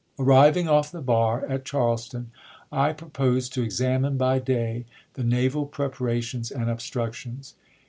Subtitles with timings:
[0.17, 2.31] Arriving off the bar [at Charleston],
[2.71, 7.53] I propose to examine by day the naval prep arations and obstructions.